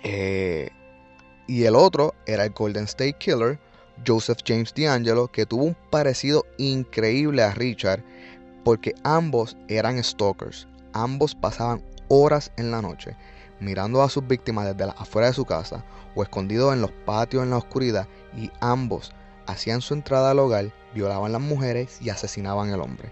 [0.03, 0.71] eh,
[1.47, 3.59] y el otro era el Golden State Killer,
[4.07, 8.03] Joseph James D'Angelo, que tuvo un parecido increíble a Richard
[8.64, 10.68] porque ambos eran stalkers.
[10.92, 13.16] Ambos pasaban horas en la noche
[13.61, 17.51] mirando a sus víctimas desde afuera de su casa o escondidos en los patios en
[17.51, 19.12] la oscuridad y ambos
[19.47, 23.11] hacían su entrada al hogar, violaban a las mujeres y asesinaban al hombre.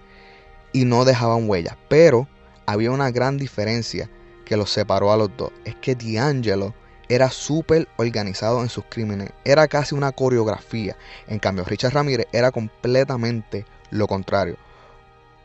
[0.72, 1.76] Y no dejaban huellas.
[1.88, 2.28] Pero
[2.66, 4.11] había una gran diferencia
[4.46, 5.52] que los separó a los dos.
[5.66, 6.72] Es que D'Angelo
[7.09, 9.30] era súper organizado en sus crímenes.
[9.44, 10.96] Era casi una coreografía.
[11.26, 14.56] En cambio, Richard Ramírez era completamente lo contrario.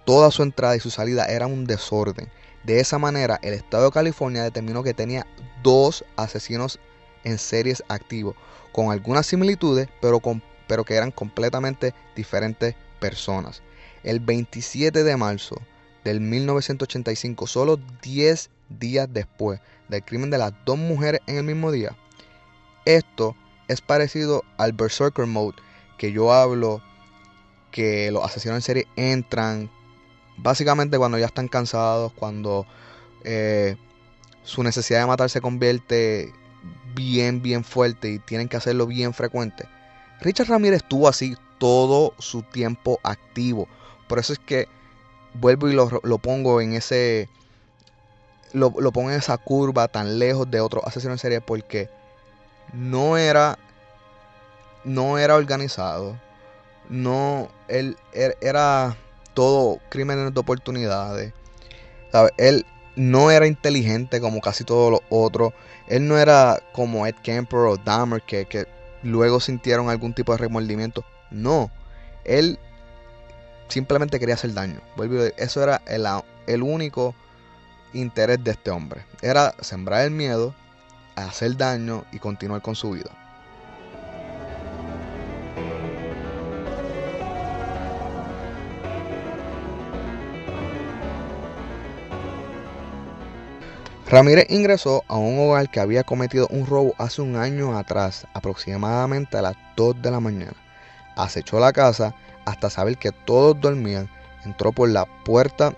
[0.05, 2.29] Toda su entrada y su salida era un desorden.
[2.63, 5.25] De esa manera, el Estado de California determinó que tenía
[5.63, 6.79] dos asesinos
[7.23, 8.35] en series activos,
[8.71, 10.21] con algunas similitudes, pero,
[10.67, 13.61] pero que eran completamente diferentes personas.
[14.03, 15.55] El 27 de marzo
[16.03, 21.71] del 1985, solo 10 días después del crimen de las dos mujeres en el mismo
[21.71, 21.95] día,
[22.85, 23.35] esto
[23.67, 25.57] es parecido al Berserker Mode
[25.97, 26.81] que yo hablo,
[27.69, 29.69] que los asesinos en serie entran,
[30.37, 32.65] básicamente cuando ya están cansados, cuando
[33.23, 33.77] eh,
[34.43, 36.33] su necesidad de matar se convierte
[36.95, 39.67] bien, bien fuerte y tienen que hacerlo bien frecuente.
[40.21, 43.67] Richard Ramírez estuvo así todo su tiempo activo.
[44.07, 44.67] Por eso es que
[45.33, 47.29] vuelvo y lo, pongo en ese.
[48.53, 51.89] Lo, lo, en esa curva tan lejos de otros asesinos en serie porque
[52.73, 53.57] no era.
[54.83, 56.17] No era organizado.
[56.89, 57.49] No.
[57.67, 58.97] Él, él era
[59.33, 61.33] todo crímenes de oportunidades.
[62.37, 65.53] Él no era inteligente como casi todos los otros.
[65.87, 68.67] Él no era como Ed Kemper o Dahmer que, que
[69.03, 71.03] luego sintieron algún tipo de remordimiento.
[71.29, 71.71] No,
[72.25, 72.59] él
[73.67, 74.81] simplemente quería hacer daño.
[75.37, 76.05] Eso era el,
[76.47, 77.15] el único
[77.93, 79.05] interés de este hombre.
[79.21, 80.53] Era sembrar el miedo,
[81.15, 83.11] hacer daño y continuar con su vida.
[94.11, 99.37] Ramírez ingresó a un hogar que había cometido un robo hace un año atrás, aproximadamente
[99.37, 100.51] a las 2 de la mañana.
[101.15, 102.13] Acechó la casa
[102.45, 104.09] hasta saber que todos dormían,
[104.43, 105.73] entró por la puerta,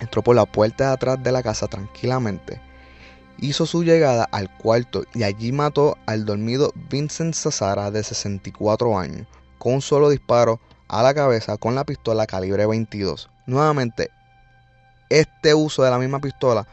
[0.00, 2.60] entró por la puerta de atrás de la casa tranquilamente,
[3.38, 9.26] hizo su llegada al cuarto y allí mató al dormido Vincent Sazara de 64 años,
[9.58, 13.30] con un solo disparo a la cabeza con la pistola calibre 22.
[13.46, 14.10] Nuevamente,
[15.08, 16.66] este uso de la misma pistola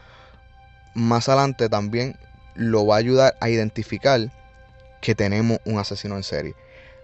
[0.94, 2.18] más adelante también
[2.56, 4.32] lo va a ayudar a identificar
[5.02, 6.56] que tenemos un asesino en serie.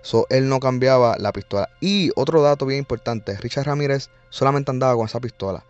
[0.01, 1.69] So, él no cambiaba la pistola.
[1.82, 5.65] Y otro dato bien importante, Richard Ramírez solamente andaba con esa pistola.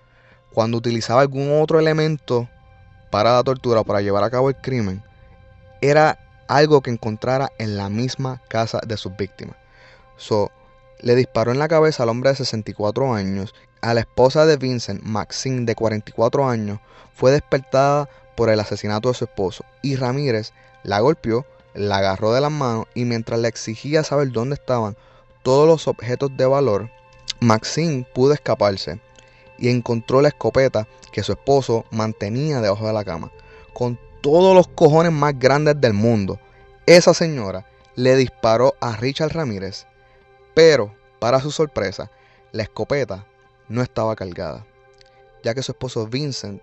[0.54, 2.50] Cuando utilizaba algún otro elemento
[3.12, 5.04] para la tortura para llevar a cabo el crimen,
[5.82, 9.56] era algo que encontrara en la misma casa de sus víctimas.
[10.18, 10.52] So,
[11.00, 13.54] le disparó en la cabeza al hombre de 64 años.
[13.82, 16.80] A la esposa de Vincent, Maxine, de 44 años,
[17.14, 19.64] fue despertada por el asesinato de su esposo.
[19.82, 20.52] Y Ramírez
[20.84, 24.98] la golpeó, la agarró de las manos y mientras le exigía saber dónde estaban
[25.44, 26.90] todos los objetos de valor,
[27.40, 29.00] Maxine pudo escaparse
[29.60, 33.32] y encontró la escopeta que su esposo mantenía debajo de la cama.
[33.74, 36.40] Con todos los cojones más grandes del mundo,
[36.86, 39.86] esa señora le disparó a Richard Ramírez
[40.60, 42.12] pero, para su sorpresa,
[42.52, 43.26] la escopeta
[43.70, 44.66] no estaba cargada,
[45.42, 46.62] ya que su esposo Vincent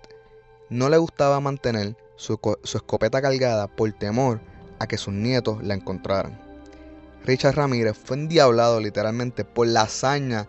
[0.69, 4.39] no le gustaba mantener su, escopeta cargada por temor
[4.77, 6.39] a que sus nietos la encontraran.
[7.25, 10.47] Richard Ramírez fue endiablado literalmente por la hazaña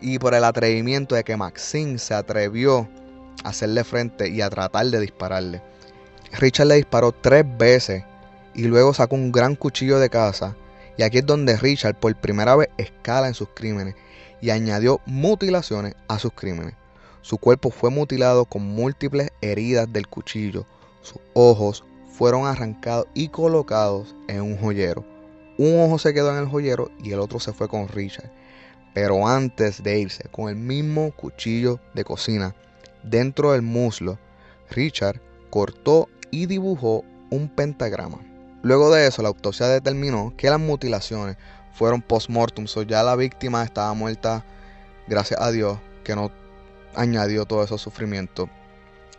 [0.00, 2.88] y por el atrevimiento de que Maxine se atrevió
[3.44, 5.62] a hacerle frente y a tratar de dispararle.
[6.32, 8.04] Richard le disparó tres veces
[8.54, 10.56] y luego sacó un gran cuchillo de casa
[10.96, 13.94] y aquí es donde Richard por primera vez escala en sus crímenes
[14.40, 16.74] y añadió mutilaciones a sus crímenes.
[17.22, 20.66] Su cuerpo fue mutilado con múltiples heridas del cuchillo.
[21.02, 25.04] Sus ojos fueron arrancados y colocados en un joyero.
[25.58, 28.30] Un ojo se quedó en el joyero y el otro se fue con Richard.
[28.94, 32.54] Pero antes de irse con el mismo cuchillo de cocina
[33.02, 34.18] dentro del muslo,
[34.70, 38.18] Richard cortó y dibujó un pentagrama.
[38.62, 41.36] Luego de eso, la autopsia determinó que las mutilaciones
[41.72, 44.44] fueron post-mortem, so ya la víctima estaba muerta,
[45.06, 46.30] gracias a Dios, que no
[46.94, 48.50] añadió todo ese sufrimiento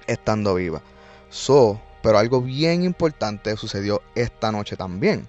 [0.07, 0.81] estando viva.
[1.29, 5.25] So, pero algo bien importante sucedió esta noche también.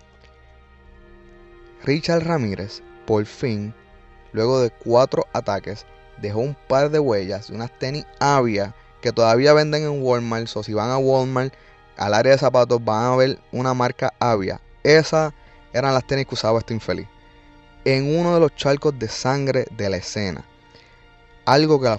[1.85, 3.75] Richard Ramírez, por fin,
[4.33, 5.87] luego de cuatro ataques,
[6.21, 10.49] dejó un par de huellas de unas tenis Avia que todavía venden en Walmart.
[10.57, 11.53] O si van a Walmart,
[11.97, 14.61] al área de zapatos van a ver una marca Avia.
[14.83, 15.33] Esas
[15.73, 17.07] eran las tenis que usaba este infeliz.
[17.85, 20.45] En uno de los charcos de sangre de la escena.
[21.45, 21.99] Algo que la,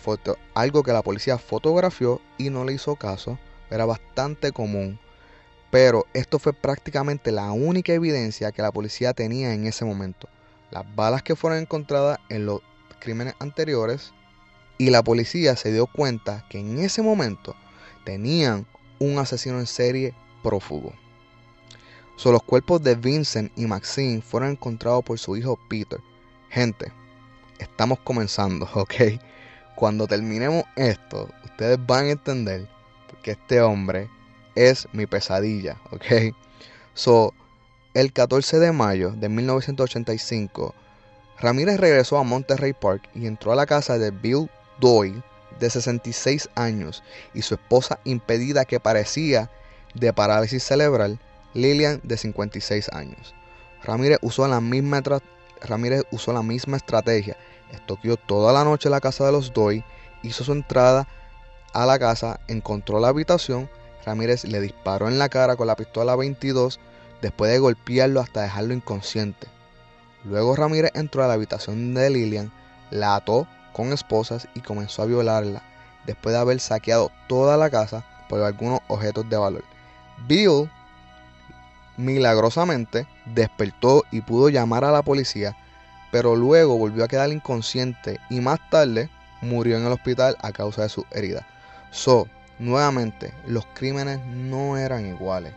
[0.53, 3.37] algo que la policía fotografió y no le hizo caso.
[3.69, 4.99] Era bastante común.
[5.69, 10.29] Pero esto fue prácticamente la única evidencia que la policía tenía en ese momento.
[10.73, 12.61] Las balas que fueron encontradas en los
[12.99, 14.11] crímenes anteriores.
[14.79, 17.55] Y la policía se dio cuenta que en ese momento
[18.05, 18.65] tenían
[18.97, 20.93] un asesino en serie prófugo.
[22.25, 25.99] los cuerpos de Vincent y Maxine fueron encontrados por su hijo Peter.
[26.49, 26.91] Gente,
[27.59, 29.19] estamos comenzando, ¿ok?
[29.75, 32.67] Cuando terminemos esto, ustedes van a entender
[33.21, 34.09] que este hombre
[34.55, 36.33] es mi pesadilla, ¿ok?
[36.95, 37.33] So,
[37.93, 40.73] el 14 de mayo de 1985,
[41.39, 45.21] Ramírez regresó a Monterrey Park y entró a la casa de Bill Doyle,
[45.59, 47.03] de 66 años,
[47.35, 49.51] y su esposa impedida que parecía
[49.93, 51.19] de parálisis cerebral,
[51.53, 53.35] Lillian, de 56 años.
[53.83, 55.03] Ramírez usó la misma,
[55.61, 57.37] Ramírez usó la misma estrategia.
[57.71, 59.85] Estoqueó toda la noche la casa de los Doyle,
[60.23, 61.07] hizo su entrada
[61.73, 63.69] a la casa, encontró la habitación,
[64.03, 66.79] Ramírez le disparó en la cara con la pistola 22
[67.23, 69.47] después de golpearlo hasta dejarlo inconsciente.
[70.25, 72.51] Luego Ramírez entró a la habitación de Lillian,
[72.91, 75.63] la ató con esposas y comenzó a violarla,
[76.05, 79.63] después de haber saqueado toda la casa por algunos objetos de valor.
[80.27, 80.69] Bill
[81.95, 85.55] milagrosamente despertó y pudo llamar a la policía,
[86.11, 89.09] pero luego volvió a quedar inconsciente y más tarde
[89.41, 91.47] murió en el hospital a causa de su herida.
[91.91, 92.27] So,
[92.59, 95.53] nuevamente, los crímenes no eran iguales.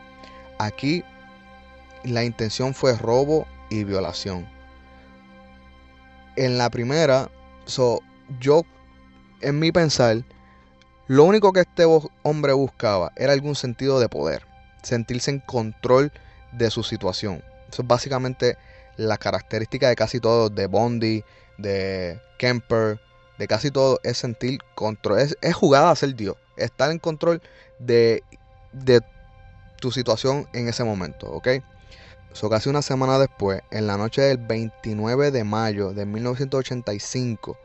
[0.59, 1.05] Aquí
[2.07, 4.47] la intención fue robo y violación.
[6.37, 7.31] En la primera,
[7.65, 8.01] so,
[8.41, 8.63] yo,
[9.41, 10.23] en mi pensar,
[11.09, 11.85] lo único que este
[12.23, 14.47] hombre buscaba era algún sentido de poder,
[14.83, 16.13] sentirse en control
[16.53, 17.43] de su situación.
[17.71, 18.57] Eso es básicamente
[18.97, 21.25] la característica de casi todos, de Bondi,
[21.59, 23.01] de Kemper,
[23.39, 27.43] de casi todo, es sentir control, es, jugar a ser Dios, estar en control
[27.79, 28.23] de,
[28.73, 29.01] de
[29.81, 31.49] tu situación en ese momento, ¿ok?
[32.33, 37.57] So, casi una semana después, en la noche del 29 de mayo de 1985,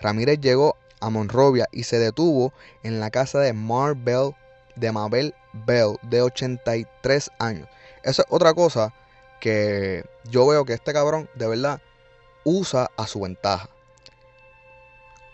[0.00, 2.52] Ramírez llegó a Monrovia y se detuvo
[2.82, 4.34] en la casa de Marbell,
[4.76, 7.68] de Mabel Bell, de 83 años.
[8.02, 8.92] Esa es otra cosa
[9.40, 11.80] que yo veo que este cabrón de verdad
[12.44, 13.68] usa a su ventaja.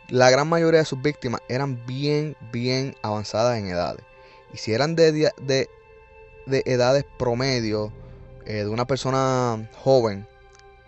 [0.09, 4.05] La gran mayoría de sus víctimas eran bien, bien avanzadas en edades.
[4.53, 5.68] Y si eran de, de,
[6.47, 7.92] de edades promedio,
[8.46, 10.26] eh, de una persona joven,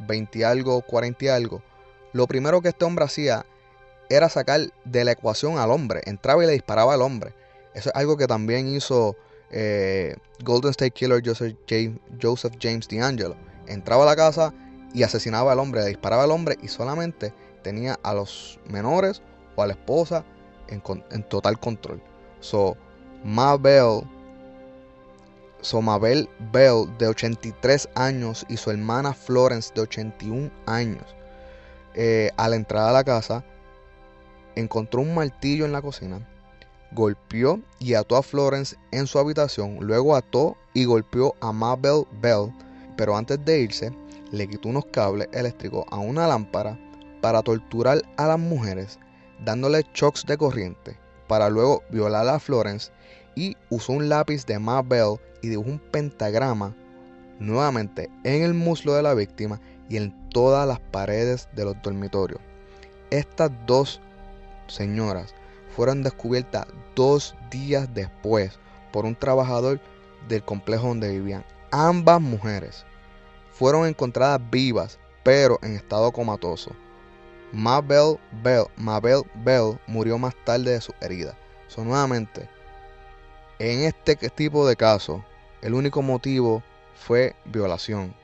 [0.00, 1.62] 20 algo, 40 algo,
[2.12, 3.46] lo primero que este hombre hacía
[4.08, 6.02] era sacar de la ecuación al hombre.
[6.06, 7.34] Entraba y le disparaba al hombre.
[7.74, 9.16] Eso es algo que también hizo
[9.50, 13.36] eh, Golden State Killer Joseph James, D'Angelo.
[13.66, 14.54] Entraba a la casa
[14.94, 19.20] y asesinaba al hombre, le disparaba al hombre y solamente tenía a los menores
[19.56, 20.24] o a la esposa
[20.68, 22.00] en, en total control.
[22.40, 22.76] So,
[23.24, 24.04] Mabel
[25.60, 31.04] Somabel Bell, de 83 años, y su hermana Florence, de 81 años.
[31.94, 33.44] Eh, a la entrada a la casa,
[34.54, 36.26] encontró un martillo en la cocina,
[36.92, 42.52] golpeó y ató a Florence en su habitación, luego ató y golpeó a Mabel Bell,
[42.96, 43.92] pero antes de irse,
[44.32, 46.78] le quitó unos cables eléctricos a una lámpara
[47.20, 48.98] para torturar a las mujeres,
[49.44, 52.90] dándole shocks de corriente, para luego violar a Florence
[53.36, 56.74] y usó un lápiz de Mabel y dibujó un pentagrama
[57.38, 62.40] nuevamente en el muslo de la víctima y en todas las paredes de los dormitorios.
[63.10, 64.00] Estas dos
[64.66, 65.32] señoras
[65.76, 68.58] fueron descubiertas dos días después
[68.90, 69.78] por un trabajador
[70.28, 71.44] del complejo donde vivían.
[71.70, 72.84] Ambas mujeres
[73.52, 76.72] fueron encontradas vivas, pero en estado comatoso.
[77.52, 81.36] Mabel Bell, Mabel Bell murió más tarde de su herida.
[81.68, 82.48] So, nuevamente,
[83.58, 85.22] en este tipo de casos,
[85.62, 86.62] el único motivo
[86.94, 88.14] fue violación.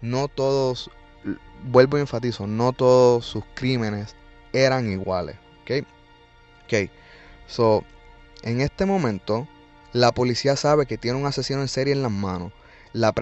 [0.00, 0.90] No todos,
[1.64, 4.14] vuelvo a enfatizo, no todos sus crímenes
[4.52, 5.36] eran iguales.
[5.62, 5.86] ¿Ok?
[6.64, 6.90] Ok.
[7.46, 7.84] So,
[8.42, 9.46] en este momento,
[9.92, 12.52] la policía sabe que tiene un asesino en serie en las manos.
[12.92, 13.14] La,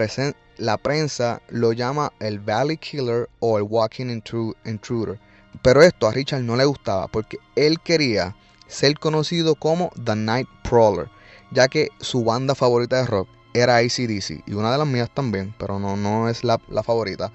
[0.57, 4.21] la prensa lo llama el Valley Killer o el Walking
[4.65, 5.19] Intruder.
[5.61, 8.35] Pero esto a Richard no le gustaba porque él quería
[8.67, 11.09] ser conocido como The Night Prowler,
[11.51, 15.53] ya que su banda favorita de rock era ACDC y una de las mías también,
[15.57, 17.31] pero no, no es la, la favorita.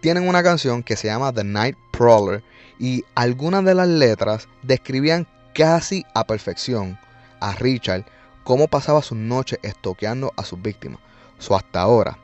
[0.00, 2.42] Tienen una canción que se llama The Night Prowler
[2.78, 6.98] y algunas de las letras describían casi a perfección
[7.40, 8.04] a Richard
[8.44, 11.00] cómo pasaba sus noches estoqueando a sus víctimas.
[11.38, 12.18] So, hasta ahora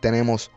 [0.00, 0.50] tenemos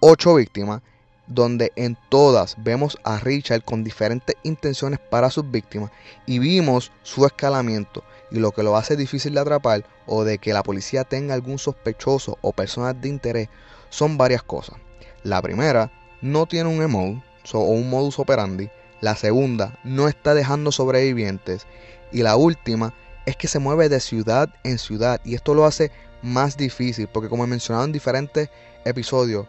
[0.00, 0.82] ocho víctimas
[1.26, 5.90] donde en todas vemos a Richard con diferentes intenciones para sus víctimas
[6.26, 10.52] y vimos su escalamiento y lo que lo hace difícil de atrapar o de que
[10.52, 13.48] la policía tenga algún sospechoso o personas de interés
[13.90, 14.76] son varias cosas.
[15.22, 15.92] La primera,
[16.22, 18.70] no tiene un o un modus operandi.
[19.00, 21.66] La segunda, no está dejando sobrevivientes.
[22.12, 22.94] Y la última,
[23.26, 25.90] es que se mueve de ciudad en ciudad y esto lo hace
[26.22, 28.50] más difícil porque como he mencionado en diferentes
[28.84, 29.46] episodios,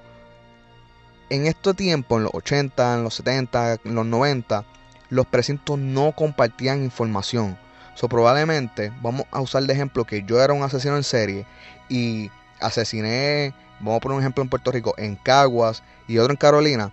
[1.29, 4.63] en este tiempo, en los 80, en los 70, en los 90,
[5.09, 7.57] los precintos no compartían información.
[7.95, 11.45] So, probablemente vamos a usar de ejemplo que yo era un asesino en serie
[11.89, 16.37] y asesiné vamos a poner un ejemplo en Puerto Rico, en Caguas y otro en
[16.37, 16.91] Carolina,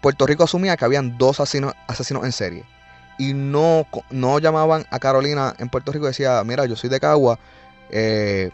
[0.00, 1.74] Puerto Rico asumía que habían dos asesinos,
[2.24, 2.64] en serie.
[3.18, 7.00] Y no, no llamaban a Carolina en Puerto Rico y decía, mira, yo soy de
[7.00, 7.38] Caguas,
[7.90, 8.50] eh,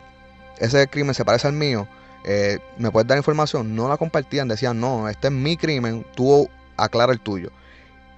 [0.59, 1.87] ese crimen se parece al mío,
[2.27, 3.77] eh, ¿me puedes dar información?
[3.77, 7.51] No la compartían, decían, no, este es mi crimen, tú aclara el tuyo.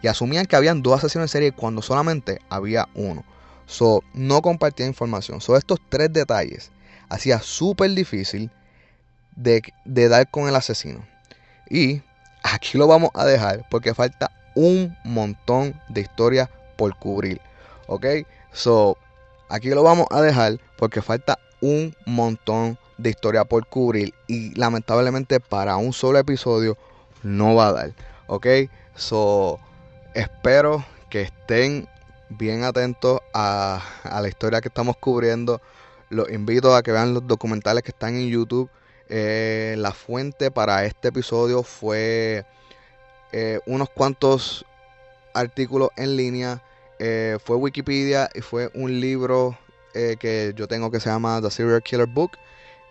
[0.03, 3.25] Y asumían que habían dos asesinos en serie cuando solamente había uno.
[3.67, 5.43] So, no compartían información.
[5.43, 6.71] So, estos tres detalles
[7.11, 8.51] hacía súper difícil
[9.37, 11.05] de, de dar con el asesino.
[11.69, 12.01] Y
[12.43, 17.43] aquí lo vamos a dejar porque falta un montón de historias por cubrir.
[17.89, 18.07] ¿Ok?
[18.53, 18.97] So,
[19.51, 25.41] aquí lo vamos a dejar porque falta un montón de historia por cubrir y lamentablemente
[25.41, 26.77] para un solo episodio
[27.23, 27.93] no va a dar.
[28.27, 28.47] ¿Ok?
[28.95, 29.59] So,
[30.15, 31.89] espero que estén
[32.29, 35.61] bien atentos a, la historia que estamos cubriendo.
[36.11, 38.69] Los invito a que vean los documentales que están en YouTube.
[39.09, 42.45] Eh, la fuente para este episodio fue
[43.33, 44.65] eh, unos cuantos
[45.35, 46.63] artículos en línea.
[46.99, 49.57] Eh, fue Wikipedia y fue un libro
[50.19, 52.33] que yo tengo que se llama The Serial Killer Book.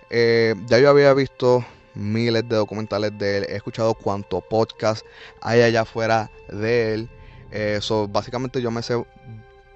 [0.10, 1.66] ya yo había visto
[1.97, 3.45] miles de documentales de él.
[3.49, 5.05] He escuchado cuánto podcast
[5.41, 7.10] hay allá afuera de él.
[7.51, 8.95] eso básicamente yo me sé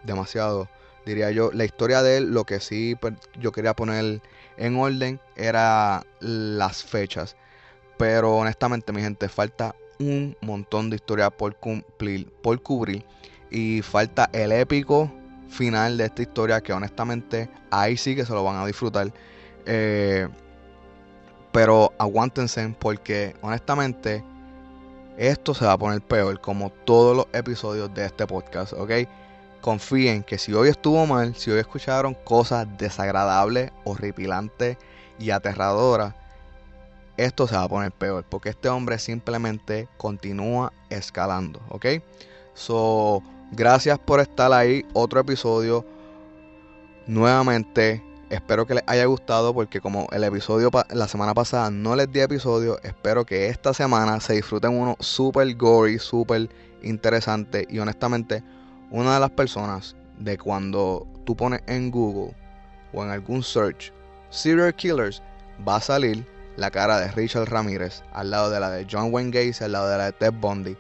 [0.04, 0.68] demasiado,
[1.06, 1.52] diría yo.
[1.54, 4.22] La historia de él, lo que sí pues, yo quería poner
[4.58, 7.36] en orden era las fechas.
[7.98, 13.06] Pero honestamente, mi gente, falta un montón de historia por cumplir, por cubrir.
[13.50, 15.12] Y falta el épico
[15.52, 19.14] final de esta historia que honestamente ahí sí que se lo van a disfrutar.
[19.66, 20.28] Eh,
[21.52, 24.24] pero aguántense porque honestamente
[25.18, 28.92] esto se va a poner peor como todos los episodios de este podcast, ¿ok?
[29.62, 34.78] confíen que si hoy estuvo mal, si hoy escucharon cosas desagradables, horripilantes
[35.20, 36.16] y aterradoras,
[37.16, 38.26] esto se va a poner peor.
[38.28, 41.62] Porque este hombre simplemente continúa escalando.
[41.70, 41.86] ¿Ok?
[42.54, 44.86] So, gracias por estar ahí.
[44.94, 45.86] Otro episodio.
[47.08, 49.54] Nuevamente, espero que les haya gustado.
[49.54, 54.20] Porque como el episodio la semana pasada no les di episodio, espero que esta semana
[54.20, 56.50] se disfruten uno super gory, super
[56.82, 57.68] interesante.
[57.70, 58.44] Y honestamente,
[58.90, 62.36] una de las personas de cuando tú pones en Google
[62.94, 63.94] o en algún search
[64.30, 65.22] serial killers,
[65.68, 66.26] va a salir
[66.58, 69.90] la cara de Richard Ramírez al lado de la de John Wayne Gacy, al lado
[69.90, 70.78] de la de Ted Bundy.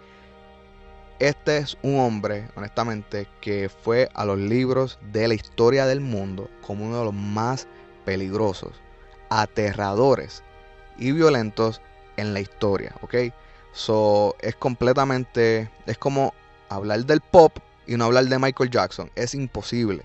[1.22, 6.49] Este es un hombre, honestamente, que fue a los libros de la historia del mundo
[6.65, 7.67] como uno de los más
[8.05, 8.72] peligrosos,
[9.30, 10.41] aterradores
[10.97, 11.80] y violentos
[12.17, 13.15] en la historia, ¿ok?
[13.72, 16.34] So, es completamente, es como
[16.69, 17.55] hablar del pop
[17.86, 19.11] y no hablar de Michael Jackson.
[19.13, 20.03] Es imposible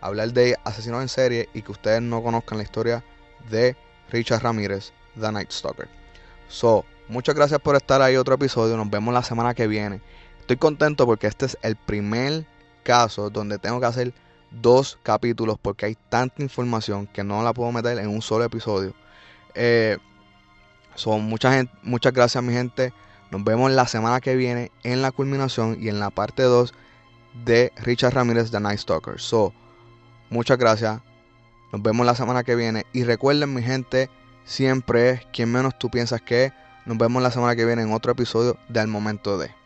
[0.00, 3.04] hablar de asesinos en serie y que ustedes no conozcan la historia
[3.50, 3.76] de
[4.10, 5.88] Richard Ramírez, The Night Stalker.
[6.48, 8.76] So, muchas gracias por estar ahí otro episodio.
[8.76, 10.00] Nos vemos la semana que viene.
[10.46, 12.46] Estoy contento porque este es el primer
[12.84, 14.14] caso donde tengo que hacer
[14.52, 18.94] dos capítulos porque hay tanta información que no la puedo meter en un solo episodio.
[19.56, 19.98] Eh,
[20.94, 22.92] son muchas, muchas gracias mi gente.
[23.32, 26.72] Nos vemos la semana que viene en la culminación y en la parte 2
[27.44, 29.18] de Richard Ramírez The Night Stalker.
[29.18, 29.52] So,
[30.30, 31.00] muchas gracias.
[31.72, 32.86] Nos vemos la semana que viene.
[32.92, 34.10] Y recuerden, mi gente,
[34.44, 36.52] siempre es quien menos tú piensas que.
[36.84, 39.65] Nos vemos la semana que viene en otro episodio del momento de.